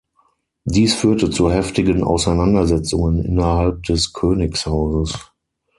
Dies 0.63 0.95
führte 0.95 1.29
zu 1.29 1.51
heftigen 1.51 2.03
Auseinandersetzungen 2.03 3.23
innerhalb 3.23 3.83
des 3.83 4.13
Königshauses. 4.13 5.29